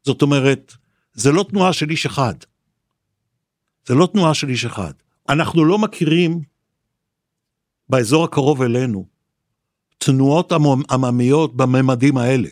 זאת 0.03 0.21
אומרת, 0.21 0.73
זה 1.13 1.31
לא 1.31 1.45
תנועה 1.49 1.73
של 1.73 1.89
איש 1.89 2.05
אחד. 2.05 2.33
זה 3.85 3.95
לא 3.95 4.09
תנועה 4.13 4.33
של 4.33 4.49
איש 4.49 4.65
אחד. 4.65 4.93
אנחנו 5.29 5.65
לא 5.65 5.77
מכירים 5.77 6.41
באזור 7.89 8.23
הקרוב 8.23 8.61
אלינו 8.61 9.16
תנועות 10.07 10.51
עממיות 10.89 11.55
בממדים 11.55 12.17
האלה. 12.17 12.49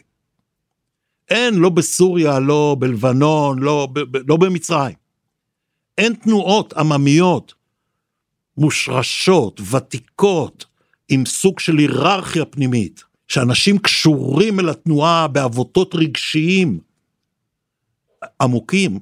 אין, 1.29 1.55
לא 1.55 1.69
בסוריה, 1.69 2.39
לא 2.39 2.75
בלבנון, 2.79 3.59
לא, 3.59 3.87
ב, 3.93 3.99
לא 4.27 4.37
במצרים. 4.37 4.95
אין 5.97 6.13
תנועות 6.13 6.73
עממיות 6.73 7.53
מושרשות, 8.57 9.61
ותיקות, 9.71 10.65
עם 11.09 11.25
סוג 11.25 11.59
של 11.59 11.77
היררכיה 11.77 12.45
פנימית, 12.45 13.03
שאנשים 13.27 13.77
קשורים 13.77 14.59
אל 14.59 14.69
התנועה 14.69 15.27
בעבותות 15.27 15.95
רגשיים 15.95 16.79
עמוקים, 18.41 18.99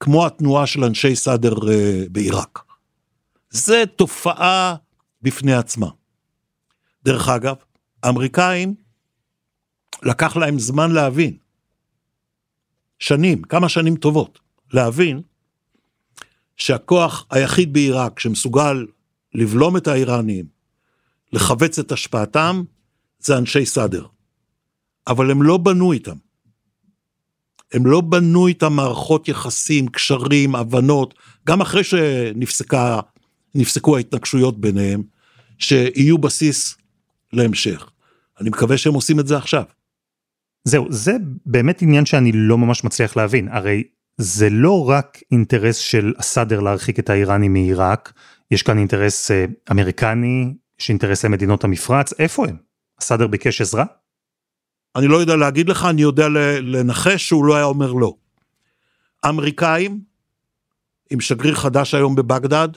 כמו 0.00 0.26
התנועה 0.26 0.66
של 0.66 0.84
אנשי 0.84 1.16
סאדר 1.16 1.54
אה, 1.70 2.02
בעיראק. 2.10 2.58
זה 3.50 3.84
תופעה 3.96 4.74
בפני 5.22 5.54
עצמה. 5.54 5.97
דרך 7.08 7.28
אגב, 7.28 7.54
האמריקאים, 8.02 8.74
לקח 10.02 10.36
להם 10.36 10.58
זמן 10.58 10.90
להבין, 10.90 11.36
שנים, 12.98 13.42
כמה 13.42 13.68
שנים 13.68 13.96
טובות, 13.96 14.38
להבין 14.72 15.22
שהכוח 16.56 17.26
היחיד 17.30 17.72
בעיראק 17.72 18.20
שמסוגל 18.20 18.86
לבלום 19.34 19.76
את 19.76 19.86
האיראנים, 19.86 20.44
לכווץ 21.32 21.78
את 21.78 21.92
השפעתם, 21.92 22.62
זה 23.18 23.38
אנשי 23.38 23.66
סאדר. 23.66 24.06
אבל 25.06 25.30
הם 25.30 25.42
לא 25.42 25.56
בנו 25.56 25.92
איתם. 25.92 26.16
הם 27.72 27.86
לא 27.86 28.00
בנו 28.00 28.46
איתם 28.46 28.72
מערכות 28.72 29.28
יחסים, 29.28 29.88
קשרים, 29.88 30.54
הבנות, 30.54 31.14
גם 31.46 31.60
אחרי 31.60 31.84
שנפסקו 31.84 33.96
ההתנגשויות 33.96 34.60
ביניהם, 34.60 35.02
שיהיו 35.58 36.18
בסיס 36.18 36.77
להמשך. 37.32 37.90
אני 38.40 38.48
מקווה 38.48 38.78
שהם 38.78 38.94
עושים 38.94 39.20
את 39.20 39.26
זה 39.26 39.36
עכשיו. 39.36 39.62
זהו, 40.64 40.86
זה 40.90 41.12
באמת 41.46 41.82
עניין 41.82 42.06
שאני 42.06 42.32
לא 42.34 42.58
ממש 42.58 42.84
מצליח 42.84 43.16
להבין. 43.16 43.48
הרי 43.48 43.84
זה 44.16 44.50
לא 44.50 44.88
רק 44.88 45.18
אינטרס 45.32 45.76
של 45.76 46.14
הסאדר 46.18 46.60
להרחיק 46.60 46.98
את 46.98 47.10
האיראנים 47.10 47.52
מעיראק, 47.52 48.12
יש 48.50 48.62
כאן 48.62 48.78
אינטרס 48.78 49.30
אה, 49.30 49.44
אמריקני, 49.70 50.54
יש 50.80 50.88
אינטרסי 50.88 51.28
מדינות 51.28 51.64
המפרץ, 51.64 52.12
איפה 52.18 52.46
הם? 52.48 52.56
הסאדר 52.98 53.26
ביקש 53.26 53.60
עזרה? 53.60 53.84
אני 54.96 55.06
לא 55.06 55.16
יודע 55.16 55.36
להגיד 55.36 55.68
לך, 55.68 55.84
אני 55.90 56.02
יודע 56.02 56.28
לנחש 56.62 57.28
שהוא 57.28 57.44
לא 57.44 57.56
היה 57.56 57.64
אומר 57.64 57.92
לא. 57.92 58.14
האמריקאים, 59.22 60.00
עם 61.10 61.20
שגריר 61.20 61.54
חדש 61.54 61.94
היום 61.94 62.14
בבגדד, 62.14 62.68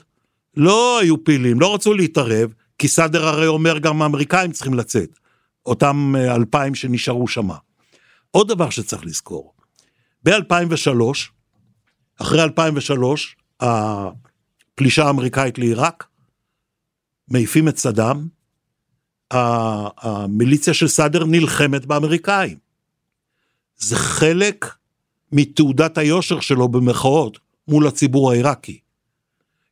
לא 0.56 0.98
היו 1.00 1.24
פעילים, 1.24 1.60
לא 1.60 1.74
רצו 1.74 1.94
להתערב, 1.94 2.54
כי 2.82 2.88
סאדר 2.88 3.26
הרי 3.26 3.46
אומר 3.46 3.78
גם 3.78 4.02
האמריקאים 4.02 4.52
צריכים 4.52 4.74
לצאת, 4.74 5.18
אותם 5.66 6.14
אה, 6.16 6.34
אלפיים 6.34 6.74
שנשארו 6.74 7.28
שמה. 7.28 7.56
עוד 8.30 8.48
דבר 8.48 8.70
שצריך 8.70 9.04
לזכור, 9.04 9.54
ב-2003, 10.24 10.90
אחרי 12.20 12.42
2003, 12.42 13.36
הפלישה 13.60 15.06
האמריקאית 15.06 15.58
לעיראק, 15.58 16.06
מעיפים 17.28 17.68
את 17.68 17.78
סדאם, 17.78 18.26
המיליציה 19.30 20.74
של 20.74 20.88
סאדר 20.88 21.24
נלחמת 21.24 21.86
באמריקאים. 21.86 22.58
זה 23.76 23.96
חלק 23.96 24.74
מתעודת 25.32 25.98
היושר 25.98 26.40
שלו 26.40 26.68
במחאות 26.68 27.38
מול 27.68 27.86
הציבור 27.86 28.32
העיראקי. 28.32 28.80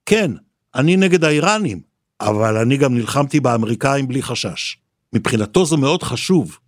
כן, 0.06 0.30
אני 0.74 0.96
נגד 0.96 1.24
האיראנים, 1.24 1.89
אבל 2.20 2.56
אני 2.56 2.76
גם 2.76 2.94
נלחמתי 2.94 3.40
באמריקאים 3.40 4.08
בלי 4.08 4.22
חשש. 4.22 4.76
מבחינתו 5.12 5.66
זה 5.66 5.76
מאוד 5.76 6.02
חשוב 6.02 6.58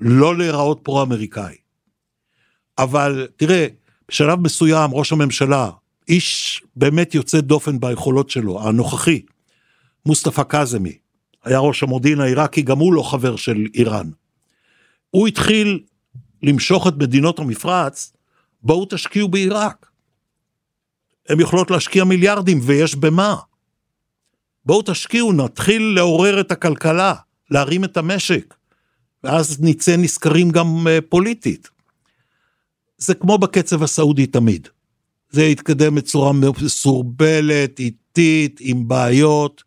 לא 0.00 0.36
להיראות 0.36 0.80
פרו-אמריקאי. 0.82 1.54
אבל 2.78 3.28
תראה, 3.36 3.66
בשלב 4.08 4.40
מסוים 4.40 4.90
ראש 4.94 5.12
הממשלה, 5.12 5.70
איש 6.08 6.62
באמת 6.76 7.14
יוצא 7.14 7.40
דופן 7.40 7.80
ביכולות 7.80 8.30
שלו, 8.30 8.68
הנוכחי, 8.68 9.22
מוסטפא 10.06 10.42
קאזמי, 10.42 10.98
היה 11.44 11.58
ראש 11.58 11.82
המודיעין 11.82 12.20
העיראקי, 12.20 12.62
גם 12.62 12.78
הוא 12.78 12.94
לא 12.94 13.02
חבר 13.02 13.36
של 13.36 13.66
איראן. 13.74 14.10
הוא 15.10 15.28
התחיל 15.28 15.80
למשוך 16.42 16.86
את 16.86 16.94
מדינות 16.96 17.38
המפרץ, 17.38 18.12
בואו 18.62 18.86
תשקיעו 18.90 19.28
בעיראק. 19.28 19.90
הן 21.28 21.40
יכולות 21.40 21.70
להשקיע 21.70 22.04
מיליארדים 22.04 22.60
ויש 22.62 22.94
במה. 22.94 23.36
בואו 24.66 24.82
תשקיעו, 24.82 25.32
נתחיל 25.32 25.82
לעורר 25.82 26.40
את 26.40 26.52
הכלכלה, 26.52 27.14
להרים 27.50 27.84
את 27.84 27.96
המשק, 27.96 28.54
ואז 29.24 29.58
נצא 29.60 29.96
נשכרים 29.96 30.50
גם 30.50 30.66
uh, 30.86 31.00
פוליטית. 31.08 31.68
זה 32.98 33.14
כמו 33.14 33.38
בקצב 33.38 33.82
הסעודי 33.82 34.26
תמיד. 34.26 34.68
זה 35.30 35.42
יתקדם 35.42 35.94
בצורה 35.94 36.32
מסורבלת, 36.32 37.78
איטית, 37.78 38.58
עם 38.60 38.88
בעיות, 38.88 39.62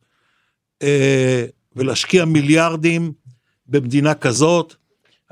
אה, 0.81 1.45
ולהשקיע 1.75 2.25
מיליארדים 2.25 3.13
במדינה 3.67 4.13
כזאת, 4.13 4.75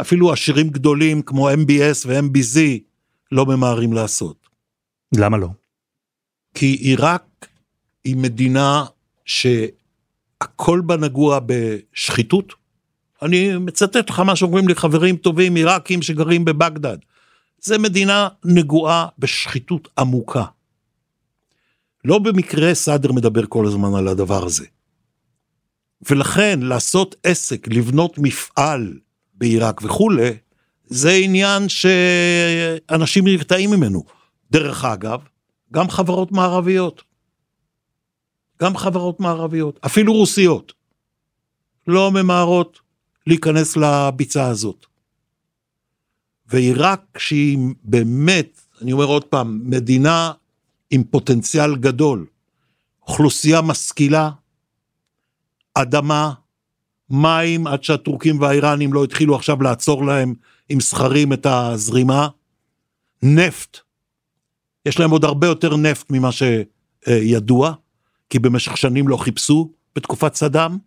אפילו 0.02 0.32
עשירים 0.32 0.70
גדולים 0.70 1.22
כמו 1.22 1.50
MBS 1.50 2.06
ו-MBZ 2.06 2.60
לא 3.32 3.46
ממהרים 3.46 3.94
לעשות. 3.94 4.48
למה 5.16 5.38
לא? 5.38 5.48
כי 6.54 6.66
עיראק 6.66 7.48
היא 8.04 8.16
מדינה 8.16 8.86
שהכל 9.26 10.82
בה 10.86 10.98
נגוע 10.98 11.40
בשחיתות. 11.46 12.54
אני 13.22 13.58
מצטט 13.58 14.10
לך 14.10 14.20
מה 14.20 14.36
שאומרים 14.36 14.68
לי 14.68 14.76
חברים 14.76 15.18
טובים 15.18 15.56
עיראקים 15.56 16.02
שגרים 16.02 16.46
בבגדד. 16.46 16.98
זה 17.62 17.78
מדינה 17.78 18.28
נגועה 18.46 19.08
בשחיתות 19.20 19.88
עמוקה. 19.98 20.46
לא 22.06 22.20
במקרה 22.20 22.74
סאדר 22.74 23.12
מדבר 23.12 23.46
כל 23.46 23.68
הזמן 23.68 23.96
על 23.96 24.08
הדבר 24.08 24.46
הזה. 24.46 24.66
ולכן 26.10 26.60
לעשות 26.60 27.16
עסק, 27.24 27.68
לבנות 27.68 28.18
מפעל 28.18 28.94
בעיראק 29.34 29.82
וכולי, 29.84 30.32
זה 30.86 31.12
עניין 31.12 31.70
שאנשים 31.70 33.28
נרתעים 33.28 33.72
ממנו. 33.72 34.04
דרך 34.52 34.86
אגב, 34.86 35.20
גם 35.74 35.90
חברות 35.90 36.32
מערביות. 36.32 37.04
גם 38.62 38.78
חברות 38.78 39.20
מערביות, 39.20 39.80
אפילו 39.86 40.14
רוסיות, 40.14 40.74
לא 41.88 42.12
ממהרות 42.12 42.80
להיכנס 43.28 43.78
לביצה 43.78 44.48
הזאת. 44.48 44.86
ועיראק 46.48 47.02
שהיא 47.18 47.58
באמת, 47.84 48.62
אני 48.82 48.92
אומר 48.92 49.06
עוד 49.06 49.24
פעם, 49.24 49.62
מדינה 49.64 50.32
עם 50.92 51.04
פוטנציאל 51.04 51.76
גדול, 51.76 52.26
אוכלוסייה 53.08 53.62
משכילה, 53.62 54.32
אדמה, 55.74 56.34
מים, 57.10 57.68
עד 57.68 57.84
שהטורקים 57.84 58.42
והאיראנים 58.42 58.94
לא 58.94 59.04
התחילו 59.04 59.36
עכשיו 59.36 59.62
לעצור 59.64 60.06
להם 60.06 60.34
עם 60.70 60.80
סכרים 60.80 61.34
את 61.34 61.46
הזרימה, 61.46 62.28
נפט, 63.24 63.78
יש 64.86 65.00
להם 65.00 65.12
עוד 65.12 65.26
הרבה 65.26 65.48
יותר 65.48 65.78
נפט 65.78 66.06
ממה 66.10 66.30
שידוע, 66.32 67.74
כי 68.32 68.40
במשך 68.40 68.78
שנים 68.78 69.08
לא 69.08 69.18
חיפשו 69.18 69.72
בתקופת 69.96 70.36
סדאם, 70.36 70.78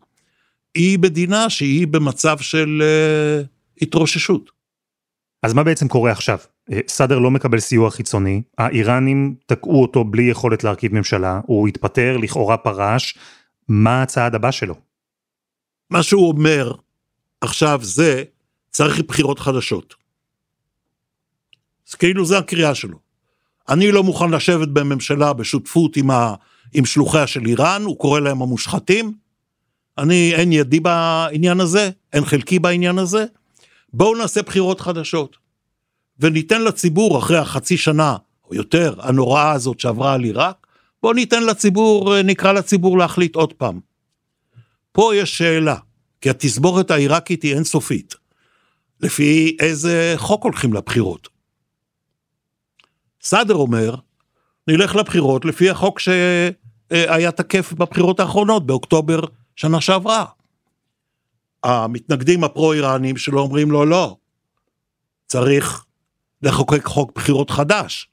היא 0.74 0.98
מדינה 0.98 1.50
שהיא 1.50 1.86
במצב 1.86 2.38
של 2.38 2.82
uh, 2.82 3.46
התרוששות. 3.82 4.50
אז 5.42 5.52
מה 5.52 5.64
בעצם 5.64 5.88
קורה 5.88 6.12
עכשיו? 6.12 6.38
אה, 6.72 6.80
סאדר 6.88 7.18
לא 7.18 7.30
מקבל 7.30 7.60
סיוע 7.60 7.90
חיצוני, 7.90 8.42
האיראנים 8.58 9.34
תקעו 9.46 9.82
אותו 9.82 10.04
בלי 10.04 10.22
יכולת 10.22 10.64
להרכיב 10.64 10.94
ממשלה, 10.94 11.40
הוא 11.46 11.68
התפטר, 11.68 12.16
לכאורה 12.16 12.56
פרש, 12.56 13.18
מה 13.68 14.02
הצעד 14.02 14.34
הבא 14.34 14.50
שלו? 14.50 14.74
מה 15.90 16.02
שהוא 16.02 16.28
אומר 16.28 16.72
עכשיו 17.40 17.80
זה, 17.82 18.22
צריך 18.70 19.00
בחירות 19.00 19.38
חדשות. 19.38 19.94
אז 21.88 21.94
כאילו 21.94 22.26
זה 22.26 22.38
הקריאה 22.38 22.74
שלו. 22.74 22.98
אני 23.68 23.92
לא 23.92 24.02
מוכן 24.02 24.30
לשבת 24.30 24.68
בממשלה 24.68 25.32
בשותפות 25.32 25.96
עם, 25.96 26.10
ה, 26.10 26.34
עם 26.74 26.84
שלוחיה 26.84 27.26
של 27.26 27.46
איראן, 27.46 27.82
הוא 27.82 27.98
קורא 27.98 28.20
להם 28.20 28.42
המושחתים. 28.42 29.12
אני, 29.98 30.34
אין 30.34 30.52
ידי 30.52 30.80
בעניין 30.80 31.60
הזה, 31.60 31.90
אין 32.12 32.24
חלקי 32.24 32.58
בעניין 32.58 32.98
הזה. 32.98 33.24
בואו 33.92 34.14
נעשה 34.14 34.42
בחירות 34.42 34.80
חדשות. 34.80 35.36
וניתן 36.18 36.62
לציבור, 36.62 37.18
אחרי 37.18 37.38
החצי 37.38 37.76
שנה 37.76 38.16
או 38.50 38.54
יותר, 38.54 38.94
הנוראה 38.98 39.52
הזאת 39.52 39.80
שעברה 39.80 40.14
על 40.14 40.24
עיראק, 40.24 40.66
בואו 41.02 41.12
ניתן 41.12 41.42
לציבור, 41.42 42.22
נקרא 42.22 42.52
לציבור 42.52 42.98
להחליט 42.98 43.36
עוד 43.36 43.52
פעם. 43.52 43.80
פה 44.92 45.16
יש 45.16 45.38
שאלה, 45.38 45.76
כי 46.20 46.30
התסבורת 46.30 46.90
העיראקית 46.90 47.42
היא 47.42 47.54
אינסופית. 47.54 48.14
לפי 49.00 49.56
איזה 49.60 50.14
חוק 50.16 50.44
הולכים 50.44 50.72
לבחירות? 50.72 51.28
סאדר 53.22 53.54
אומר, 53.54 53.94
נלך 54.68 54.96
לבחירות 54.96 55.44
לפי 55.44 55.70
החוק 55.70 55.98
שהיה 56.94 57.32
תקף 57.32 57.72
בבחירות 57.72 58.20
האחרונות, 58.20 58.66
באוקטובר 58.66 59.20
שנה 59.56 59.80
שעברה. 59.80 60.24
המתנגדים 61.64 62.44
הפרו-איראנים 62.44 63.16
שלו 63.16 63.40
אומרים 63.40 63.70
לו, 63.70 63.84
לא, 63.84 64.16
צריך 65.26 65.84
לחוקק 66.42 66.84
חוק 66.84 67.12
בחירות 67.14 67.50
חדש. 67.50 68.08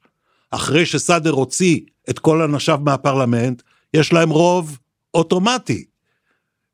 אחרי 0.50 0.86
שסאדר 0.86 1.30
הוציא 1.30 1.80
את 2.10 2.18
כל 2.18 2.42
אנשיו 2.42 2.78
מהפרלמנט, 2.84 3.62
יש 3.94 4.12
להם 4.12 4.30
רוב 4.30 4.78
אוטומטי. 5.14 5.84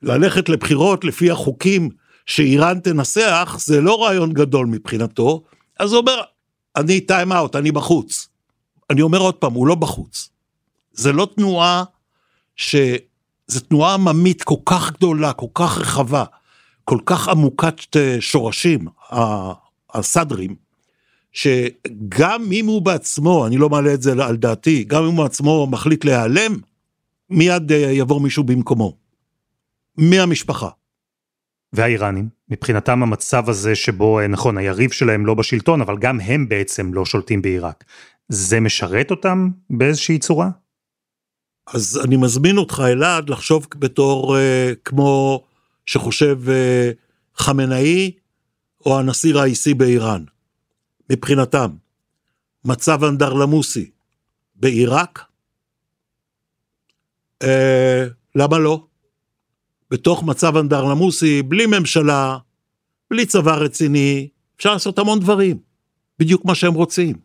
ללכת 0.02 0.48
לבחירות 0.48 1.04
לפי 1.04 1.30
החוקים 1.30 1.88
שאיראן 2.26 2.80
תנצח, 2.80 3.56
זה 3.60 3.80
לא 3.80 4.04
רעיון 4.04 4.32
גדול 4.32 4.66
מבחינתו, 4.66 5.42
אז 5.80 5.92
הוא 5.92 6.00
אומר, 6.00 6.20
אני 6.76 7.00
טיים 7.00 7.32
אאוט, 7.32 7.56
אני 7.56 7.72
בחוץ. 7.72 8.28
אני 8.90 9.02
אומר 9.02 9.18
עוד 9.18 9.34
פעם, 9.34 9.52
הוא 9.52 9.66
לא 9.66 9.74
בחוץ. 9.74 10.28
זה 10.92 11.12
לא 11.12 11.28
תנועה 11.36 11.84
ש... 12.58 12.76
זו 13.48 13.60
תנועה 13.60 13.94
עממית 13.94 14.42
כל 14.42 14.54
כך 14.66 14.92
גדולה, 14.92 15.32
כל 15.32 15.46
כך 15.54 15.78
רחבה, 15.78 16.24
כל 16.84 16.98
כך 17.06 17.28
עמוקת 17.28 17.96
שורשים, 18.20 18.86
הסדרים, 19.94 20.54
שגם 21.32 22.52
אם 22.52 22.66
הוא 22.66 22.82
בעצמו, 22.82 23.46
אני 23.46 23.56
לא 23.56 23.68
מעלה 23.68 23.94
את 23.94 24.02
זה 24.02 24.12
על 24.24 24.36
דעתי, 24.36 24.84
גם 24.84 25.02
אם 25.02 25.08
הוא 25.08 25.24
בעצמו 25.24 25.66
מחליט 25.66 26.04
להיעלם, 26.04 26.56
מיד 27.30 27.72
אה, 27.72 27.76
יבוא 27.76 28.20
מישהו 28.20 28.44
במקומו. 28.44 28.96
מהמשפחה. 29.96 30.68
והאיראנים, 31.72 32.28
מבחינתם 32.48 33.02
המצב 33.02 33.48
הזה 33.48 33.74
שבו, 33.74 34.20
אה, 34.20 34.26
נכון, 34.26 34.58
היריב 34.58 34.90
שלהם 34.90 35.26
לא 35.26 35.34
בשלטון, 35.34 35.80
אבל 35.80 35.98
גם 35.98 36.20
הם 36.20 36.48
בעצם 36.48 36.94
לא 36.94 37.04
שולטים 37.04 37.42
בעיראק. 37.42 37.84
זה 38.28 38.60
משרת 38.60 39.10
אותם 39.10 39.48
באיזושהי 39.70 40.18
צורה? 40.18 40.48
אז 41.72 42.00
אני 42.04 42.16
מזמין 42.16 42.58
אותך, 42.58 42.82
אלעד, 42.86 43.30
לחשוב 43.30 43.66
בתור 43.78 44.38
אה, 44.38 44.72
כמו 44.84 45.44
שחושב 45.86 46.48
אה, 46.48 46.90
חמינאי 47.36 48.12
או 48.86 48.98
הנשיא 48.98 49.34
ראיסי 49.34 49.74
באיראן. 49.74 50.24
מבחינתם, 51.10 51.70
מצב 52.64 53.04
אנדרלמוסי 53.04 53.90
בעיראק? 54.54 55.24
אה, 57.42 58.06
למה 58.34 58.58
לא? 58.58 58.84
בתוך 59.90 60.22
מצב 60.22 60.56
אנדרלמוסי, 60.56 61.42
בלי 61.42 61.66
ממשלה, 61.66 62.38
בלי 63.10 63.26
צבא 63.26 63.54
רציני, 63.54 64.28
אפשר 64.56 64.72
לעשות 64.72 64.98
המון 64.98 65.20
דברים, 65.20 65.58
בדיוק 66.18 66.44
מה 66.44 66.54
שהם 66.54 66.74
רוצים. 66.74 67.16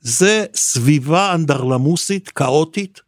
זה 0.00 0.44
סביבה 0.54 1.34
אנדרלמוסית, 1.34 2.28
כאוטית, 2.28 3.00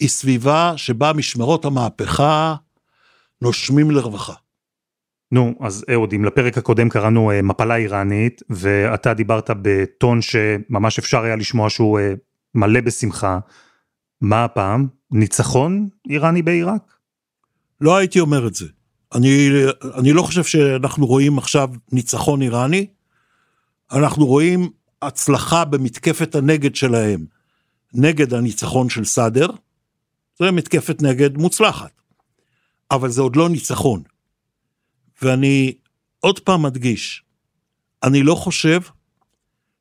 היא 0.00 0.08
סביבה 0.08 0.72
שבה 0.76 1.12
משמרות 1.12 1.64
המהפכה 1.64 2.54
נושמים 3.42 3.90
לרווחה. 3.90 4.34
נו, 5.32 5.54
אז 5.60 5.84
אהוד, 5.92 6.12
אם 6.12 6.24
לפרק 6.24 6.58
הקודם 6.58 6.88
קראנו 6.88 7.30
אה, 7.30 7.42
מפלה 7.42 7.76
איראנית, 7.76 8.42
ואתה 8.50 9.14
דיברת 9.14 9.50
בטון 9.62 10.22
שממש 10.22 10.98
אפשר 10.98 11.22
היה 11.22 11.36
לשמוע 11.36 11.70
שהוא 11.70 11.98
אה, 11.98 12.14
מלא 12.54 12.80
בשמחה, 12.80 13.38
מה 14.20 14.44
הפעם? 14.44 14.86
ניצחון 15.10 15.88
איראני 16.08 16.42
בעיראק? 16.42 16.94
לא 17.80 17.96
הייתי 17.96 18.20
אומר 18.20 18.46
את 18.46 18.54
זה. 18.54 18.66
אני, 19.14 19.48
אני 19.94 20.12
לא 20.12 20.22
חושב 20.22 20.44
שאנחנו 20.44 21.06
רואים 21.06 21.38
עכשיו 21.38 21.70
ניצחון 21.92 22.42
איראני, 22.42 22.86
אנחנו 23.92 24.26
רואים 24.26 24.70
הצלחה 25.02 25.64
במתקפת 25.64 26.34
הנגד 26.34 26.74
שלהם 26.74 27.24
נגד 27.94 28.34
הניצחון 28.34 28.88
של 28.88 29.04
סאדר, 29.04 29.46
זה 30.42 30.50
מתקפת 30.50 31.02
נגד 31.02 31.36
מוצלחת, 31.36 32.02
אבל 32.90 33.10
זה 33.10 33.22
עוד 33.22 33.36
לא 33.36 33.48
ניצחון. 33.48 34.02
ואני 35.22 35.74
עוד 36.20 36.40
פעם 36.40 36.62
מדגיש, 36.62 37.22
אני 38.02 38.22
לא 38.22 38.34
חושב 38.34 38.80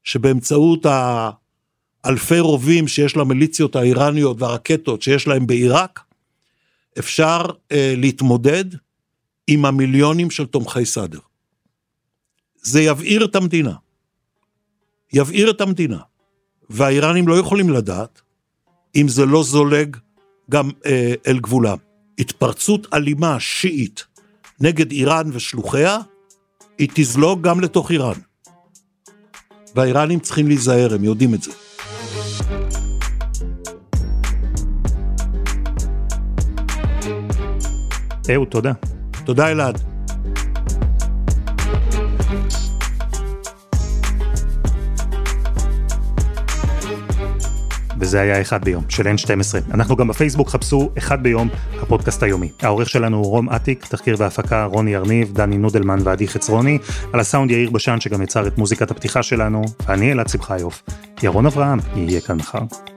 שבאמצעות 0.03 0.85
האלפי 2.03 2.39
רובים 2.39 2.87
שיש 2.87 3.17
למיליציות 3.17 3.75
האיראניות 3.75 4.41
והרקטות 4.41 5.01
שיש 5.01 5.27
להם 5.27 5.47
בעיראק, 5.47 5.99
אפשר 6.99 7.41
אה, 7.71 7.93
להתמודד 7.97 8.65
עם 9.47 9.65
המיליונים 9.65 10.31
של 10.31 10.45
תומכי 10.45 10.85
סאדר. 10.85 11.19
זה 12.61 12.81
יבעיר 12.81 13.25
את 13.25 13.35
המדינה. 13.35 13.73
יבעיר 15.13 15.49
את 15.49 15.61
המדינה. 15.61 15.99
והאיראנים 16.69 17.27
לא 17.27 17.39
יכולים 17.39 17.69
לדעת 17.69 18.21
אם 18.95 19.07
זה 19.07 19.25
לא 19.25 19.43
זולג 19.43 19.97
גם 20.51 20.69
אה, 20.85 21.13
אל 21.27 21.39
גבולם. 21.39 21.77
התפרצות 22.19 22.93
אלימה 22.93 23.39
שיעית 23.39 24.05
נגד 24.59 24.91
איראן 24.91 25.29
ושלוחיה, 25.33 25.97
היא 26.77 26.89
תזלוג 26.93 27.41
גם 27.41 27.59
לתוך 27.59 27.91
איראן. 27.91 28.19
והאיראנים 29.75 30.19
צריכים 30.19 30.47
להיזהר, 30.47 30.93
הם 30.93 31.03
יודעים 31.03 31.33
את 31.33 31.43
זה. 31.43 31.51
אהוד, 38.33 38.47
תודה. 38.47 38.71
תודה 39.25 39.51
אלעד. 39.51 39.86
וזה 47.99 48.21
היה 48.21 48.41
אחד 48.41 48.65
ביום, 48.65 48.83
של 48.89 49.07
N12. 49.07 49.73
אנחנו 49.73 49.95
גם 49.95 50.07
בפייסבוק 50.07 50.49
חפשו 50.49 50.89
אחד 50.97 51.23
ביום, 51.23 51.49
הפודקאסט 51.81 52.23
היומי. 52.23 52.51
העורך 52.61 52.89
שלנו 52.89 53.17
הוא 53.17 53.25
רום 53.25 53.49
אטיק, 53.49 53.85
תחקיר 53.85 54.15
והפקה 54.19 54.65
רוני 54.65 54.95
ארניב, 54.95 55.33
דני 55.33 55.57
נודלמן 55.57 55.99
ועדי 56.03 56.27
חצרוני, 56.27 56.77
על 57.13 57.19
הסאונד 57.19 57.51
יאיר 57.51 57.69
בשן 57.69 57.99
שגם 57.99 58.21
יצר 58.21 58.47
את 58.47 58.57
מוזיקת 58.57 58.91
הפתיחה 58.91 59.23
שלנו, 59.23 59.61
ואני 59.87 60.11
אלעד 60.11 60.29
שמחיוף. 60.29 60.83
ירון 61.23 61.45
אברהם 61.45 61.79
יהיה 61.95 62.21
כאן 62.21 62.37
מחר. 62.37 62.96